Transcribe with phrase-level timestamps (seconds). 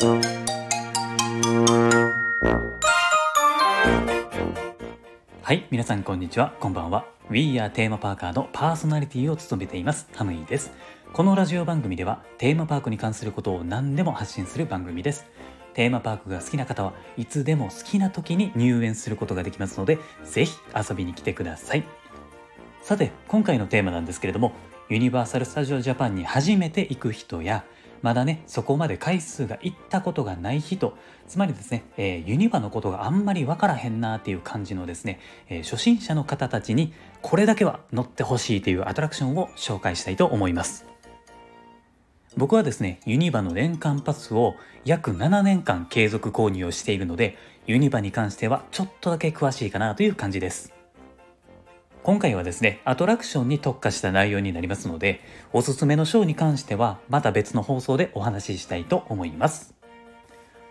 [0.00, 0.06] は
[5.52, 6.54] い皆さんこんにちは。
[6.60, 7.04] こんばんは。
[7.28, 10.08] We are テーマパーカーのパーソナリティを務めています。
[10.14, 10.70] ハムイです。
[11.12, 15.26] このラジオ番組ではテーマパークに関することを何でも発信する番組です。
[15.74, 21.82] テーマパークが好きな方はいつでも好きな時に入園することができますのでぜひ遊びに来てください。
[22.82, 24.52] さて今回のテーマなんですけれども
[24.88, 27.64] ユニバーサル・スタジオ・ジャパンに初めて行く人や
[28.02, 40.86] まだねそこまで回数が行ったことがない人つまりですね、えー、ユニバのことがあんまり分からへんなっていう感じのですね、えー、初心者の方たちにこれだけは乗ってほしいというアトラクションを紹介したいと思います。
[42.36, 44.54] 僕はですねユニバの年間パスを
[44.84, 50.77] 約7年間継続購入をしているのでユニバに関してはちょっとだけ詳しいかなという感じです。
[52.08, 55.20] 今回はですね、アトラクションに特化した内容になりますので、
[55.52, 59.74] おすすめのショーに関してはまた別の放送でお話ししたいと思います。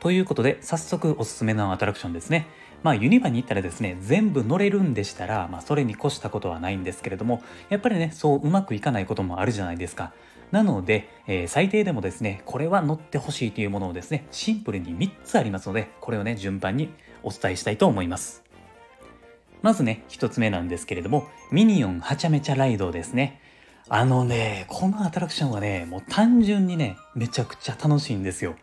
[0.00, 2.48] ということで、早速おすすめのアトラクションですね。
[2.82, 10.12] まあユニバに行ったらですね、全部乗れるんでしたら、まあそれに越したことはないんですけれども、やっぱりね、そううまくいかないこともあるじゃないですか。
[10.50, 16.90] なので、えー、最低でもですね、これは乗ってほしいというものをですね、シンプルに3つありますので、これをね、順番に
[17.22, 18.42] お伝えしたいと思います。
[19.62, 23.40] まずね、一つ目なんですけれども、ミニオンはちゃめちゃライドですね。
[23.88, 28.56] あのね、このアトラクションはね、もう単純にね、めちゃくちゃ楽しいんですよ。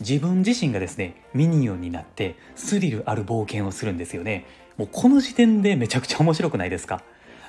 [0.00, 4.44] 自分自身がですね、ミニオンになってスリルある冒険をするんですよね。
[4.76, 7.02] もうこの時点でめちゃくちゃ面白くないですか？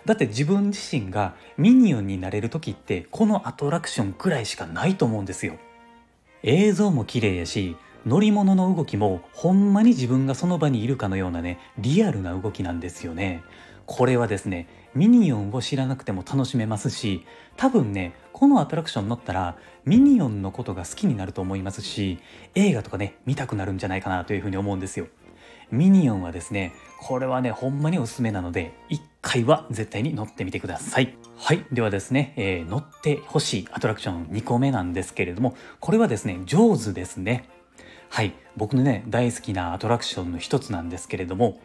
[0.05, 5.55] だって自分自身がミニオンになれる時ってこのアトラクションくらいしかないと思うんですよ。
[6.43, 13.43] 映像も綺麗やし乗り物の動きもほんまに自分がその場にいるかのようなねリアルな動きなんですよね。
[13.85, 17.25] これはですねミニオンを知らなくても楽しめますし
[17.57, 22.19] 多分ねこのアトラクション乗ったらミニオンのことが好きになると思いますし
[22.55, 25.07] 映画とかね見たくなるんじゃないかなというふうに思うんですよ。
[25.71, 31.17] ミニオンはですねこれはねほんまにおすすめなので1回は絶対に乗ってみてください。
[31.35, 37.49] はいではですね、えー、乗ってほしいアトラクション2個目なんですけれどもこれはですねジョーズですね。
[38.13, 38.35] はい。
[38.55, 41.57] 僕のね大好きなアトラクションの一つなんですけれども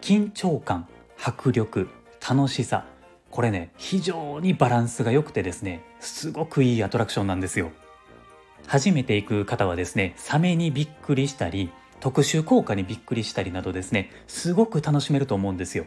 [0.00, 0.86] 緊張感
[1.20, 1.88] 迫力
[2.20, 2.86] 楽しさ
[3.32, 7.72] これね非常にバランスが良くてですねすごくいいアトラクションなんですよ。
[8.68, 15.84] 初めて行く方はですねサメにびっくりしたり特殊効果にびっくりしたりなどですねすごく楽しめると思うんですよ。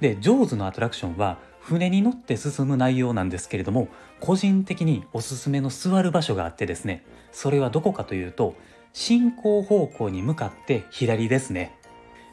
[0.00, 3.88] でジョーズのアトラクションは船に乗って進む内容なんですけれども
[4.20, 8.56] 個人的におすすめの座る場所があってですねそれはどこかというと
[8.92, 11.74] 進行方向に向かって左ですね。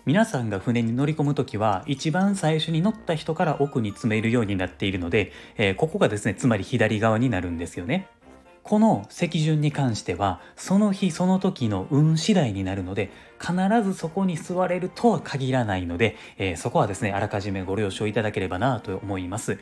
[0.05, 8.07] 皆さんが船に乗り込む時は一番最初に乗った人から奥に詰めるようになっているので、えー、ここがですねつまり左側になるんですよね。
[8.63, 13.09] この席順に関してはその日その時の運次第になるので
[13.39, 13.53] 必
[13.83, 19.59] ずそこに座れるとは限らないので、えー、そこはですねあらかじめご了承いただければなと思います。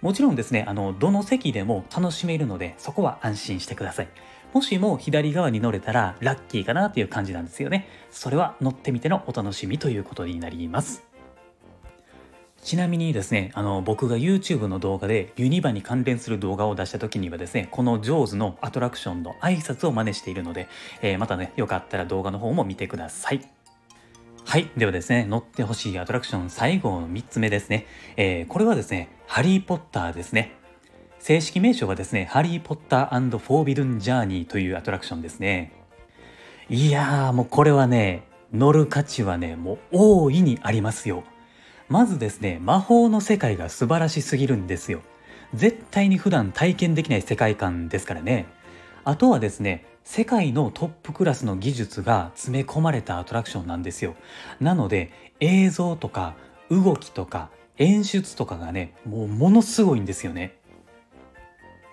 [0.00, 4.08] もちろんですねあのどの席でも楽しめるのでそこは安心してください。
[4.52, 7.88] もしも左側に乗れたらラッキーかなっていう感じなんですよね。
[8.10, 11.04] それは乗ってみてのお楽しみということになります。
[12.62, 20.66] ちなみにですね、あの僕が YouTube の動画でユニバに関連する動画を出した時にはですね、この JAWS のアトラクションの挨拶を真似しているので、
[21.00, 23.40] えー、またね、よかったら動画の方も見てください。
[24.44, 24.68] はい。
[24.76, 27.86] ではですね、乗ってほしいアトラクション最後の3つ目ですね。
[28.16, 30.52] えー、これはですね、ハリー・ポッターですね。
[31.26, 35.72] 正式名称はですね、ハリー・ポッターフォービドゥン・ジャーニーというアトラクションですね。
[36.70, 38.22] いやー、もうこれはね、
[38.52, 41.24] 乗る価値はね、もう大いにありますよ。
[41.88, 45.02] まずですね、魔法の世界が素晴らしすぎるんですよ。
[45.52, 48.46] 絶対に普段体験できない世界観ですからね。
[49.02, 54.14] あとはですね、世界のトップクラスの技術が詰め込まれたアトラクションなんですよ。
[54.60, 55.10] なので、
[55.40, 56.36] 映像とか
[56.70, 60.54] 動きとか演出とかがね、もうものすごいんですよね。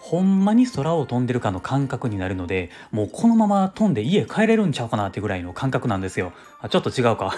[0.03, 6.33] ほんまに空を飛んでるかの感覚になるので、もうこのまま飛んで家帰れるんちゃうかなってぐらいの感覚なんですよ。
[6.59, 7.33] あちょっと違うか。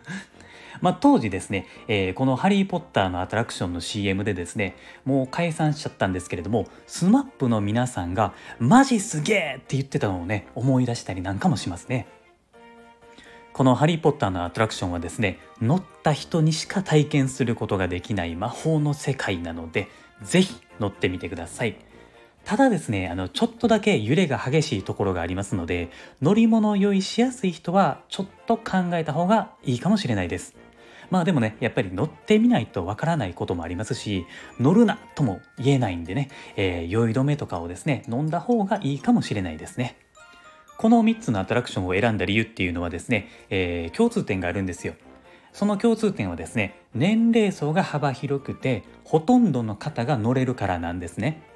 [0.82, 4.76] まあ、当時ですね、えー、このハリー・ポッターのアトラクションの CM でですね、
[5.06, 12.06] もう解散しちゃったんですけれども、スマップの皆さんが、マジすげえって言ってたのをね、思い出したりなんかもしますね。
[13.54, 19.88] このハリー・ポッターのアトラクションはですね、乗った人にしか体験することができない魔法の世界なので、
[20.22, 21.85] ぜひ乗ってみてください。
[22.46, 25.90] ただですね、あの、ちょっとだけ揺れが激しいところがありますので、
[26.22, 30.54] 乗り物を用意しやすい人はちょっと考えた方がいいかもしれないです。
[31.10, 34.26] まあでもね、やっぱり乗ってみないとわからないこともありますし、
[34.60, 39.96] 乗るなとも言えないんでね、えー、酔い止めとかをですね、飲んだ方がいいかもしれないですね。
[40.78, 44.94] この3つのアトラクションを選んだ理由っていうのはですね、えー、共通点があるんですよ。
[45.52, 51.55] その共通点はですね、年齢層が幅広くて、ほとんどの方が乗れるからなんですね。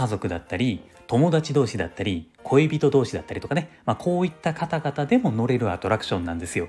[0.00, 6.68] 家族だったり、友達同士だったり、恋人同士だったりとかね、まあ、こういった方々でも乗れるアトラクションなんですよ。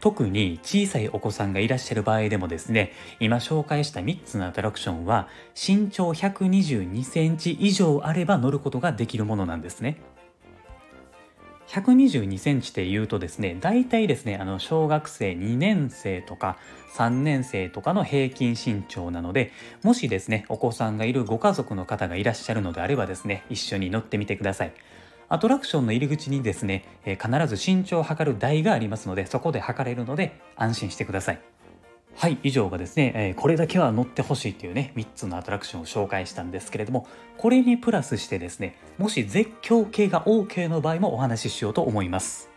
[0.00, 10.00] 特に小さいお子さんがいらっしゃる場合でもですね、今紹介した3つのアトラクションは身長122センチ以上あれば乗ることができるものなんですね。
[11.72, 16.58] 122センチって言うとですね、大体ですね、あの小学生2年生とか
[16.96, 19.52] 3年生とかの平均身長なので、
[19.82, 24.72] もしですね、お子さんがいるご家族の方がいらっしゃるのであればですね、一緒に乗ってみてください。
[25.30, 31.40] アトラクションの入り口にですね、必ず身長を測る台がありますので、そこで測れるので安心してください。
[32.14, 37.06] はい、以上がですね、えー、これだけは乗ってほしいというね、3つのアトラクションを紹介したんですけれども、
[37.36, 42.48] これにプラスしてですね、もし絶叫系が OK の場合もお話ししようと思います。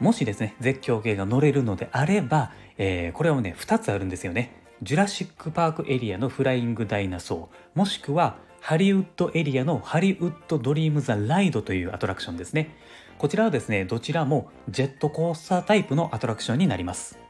[0.00, 4.52] もしですね、絶叫系が乗れるのであれば、えー、これはね、2つあるんですよね。
[4.82, 12.74] ジュラシック・パークエリアのフライング・ダイナソー、もしくはハリウッドエリアのハリウッド・ドリーム・ザ・ライドというアトラクションですね。
[13.18, 17.21] こちらはですね、どちらもジェットコースタータイプのアトラクションになります。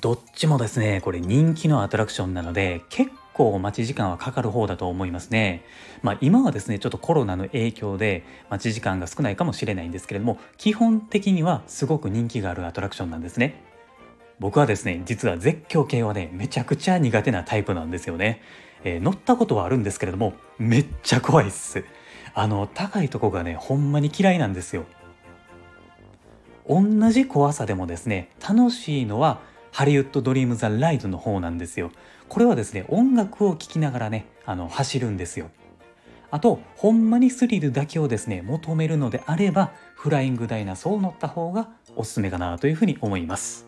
[0.00, 5.64] どっちもですね、これ人気のアトラクションなので、結構待ち時間はかかる方だと思いますね。
[6.02, 13.60] まあ今はですね、ちょっとコロナの影響で待ち時間が少ないかもしれないんですけれども、基本的にはすごく人気があるアトラクションなんですね。
[14.38, 18.40] 僕はですね、実は絶叫系はね、めちゃくちゃ苦手なタイプなんですよね。
[18.84, 21.84] えー、乗ったことはあるんですけれども、めっちゃ怖いっす。
[22.34, 24.84] あの、高いとこがね、ほんまに嫌いなんですよ。
[26.68, 29.40] 同じ怖さでもですね、楽しいのは
[29.72, 31.90] ハリウッド・ドリーム・ザ・ライドの方なんですよ。
[32.28, 35.50] これはですね、音楽を聴きながらね、あの、走るんですよ。
[36.30, 43.66] あと、ほんまにスリルだけをですね、求めるのであれば、フライングダイナソー乗った方がおすすめかなというふうに思います。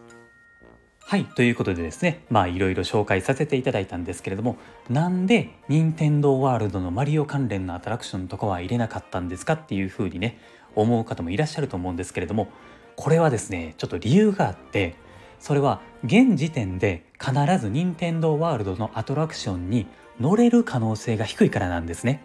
[1.10, 4.56] はい、ということでですね、まあいろいろ紹介させていただいたんですけれども、
[4.88, 10.38] なんで任天堂ワールドのマリオ関連のアトラクションとかは入れなかったんですかっていうふうにね、
[10.76, 12.46] 思う方もいらっしゃると思うんですけれども、
[12.94, 14.94] これはですね、ちょっと理由があって、
[15.40, 19.86] それは現時点で必ず任天堂ワールドのアトラクションに
[20.20, 22.22] 乗れる可能性が低いからなんですね。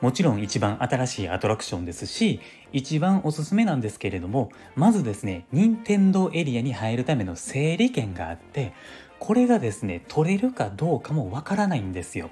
[0.00, 2.40] もちろん一番新しいアトラクションですし、
[2.72, 8.72] 一番おすすめなんですけれども、まずですね、任天堂エリアに入るための整理券があって、
[9.18, 12.30] これがですね、取れるかどうかもわからないんですよ。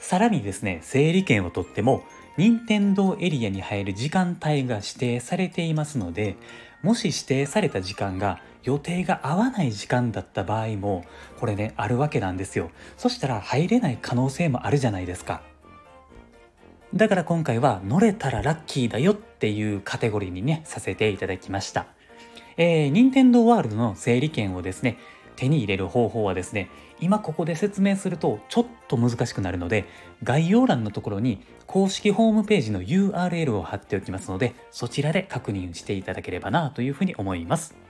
[0.00, 2.02] さらにですね、整理券を取っても、
[2.36, 6.36] 任天堂エリアに入る時間帯が指定されていますので、
[6.82, 11.04] もし指定された時間が予定が合わない時間だった場合も
[11.38, 12.70] これねあるわけなんですよ。
[12.96, 15.42] そしたら入れない可能性もあるじゃないですか。
[16.94, 21.86] だから今回は乗れたらラッキーだよっていうカテゴリーにねさせていただきました。
[22.56, 24.98] えー、任天堂ワールドの整理券をですね
[25.36, 26.68] 手に入れる方法はですね
[27.00, 29.84] 今ここで説明するとちょっと難しくなるので
[30.24, 37.87] 概要欄のところに公式ホームページの URL を貼っておきますのでそちらで確認していただければなというふうに思います。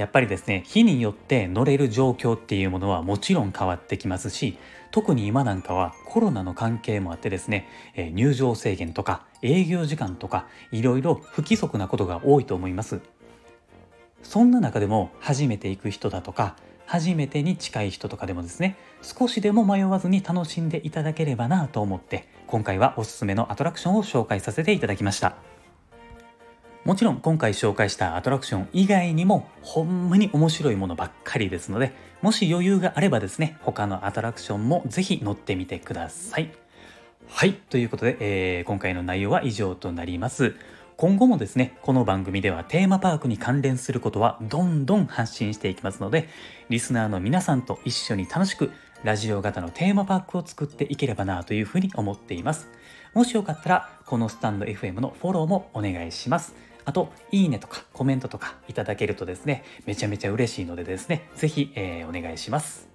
[0.00, 4.56] やっぱりですね日によって乗れる状況っていうものはもちろん変わってきますし
[4.90, 13.00] 特に今なんかはコロナの関係もあってですね、え入場制限とか営業時間とかいろいろ不規則なことが多いと思います。
[14.24, 25.59] そんな中でも初めて行く人だとか初めてに近い人とかでもですね少しでも迷わずに楽しんでいただければなと思って今回はおすすめのアトラクションを紹介させていただきました。
[26.84, 36.50] もちろん今回紹介したアトラクション以外にもほんまに面白いものばっかりですのでもし余裕があればですね他のアトラクションもぜひ乗ってみてください
[37.28, 40.54] はいということで、えー、今回の内容は以上となります
[41.00, 46.28] 今後もですね、この番組ではテーマパークに関連することはどんどん発信していきますので、
[46.68, 48.70] リスナーの皆さんと一緒に楽しく
[49.02, 52.68] ラジオ型のテーマパークを作っていければなというふうに思っています。
[53.14, 56.54] もしよかったら、このスタンド FM のフォローもお願いします。
[56.90, 62.88] あと、いいねとかコメントとかいただけるとですね、めちゃめちゃ嬉しいのでですね、ぜひ、えー、お願いします。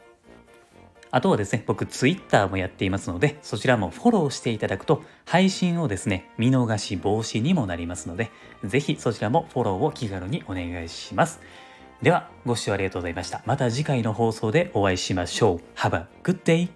[1.12, 8.32] あとはですね、僕 Twitter もやっていますので、そちらもフォローしていただくと、配信をですね、見逃し防止にもなりますので、
[8.66, 11.40] ぜひそちらもフォローを気軽にお願いします。
[12.02, 13.44] では、ご視聴ありがとうございました。
[13.46, 15.80] また次回の放送でお会いしましょう。
[15.80, 16.68] Have a good day!